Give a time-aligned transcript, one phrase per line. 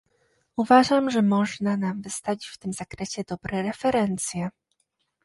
[0.57, 4.49] Uważam, że można nam wystawić w tym zakresie dobre referencje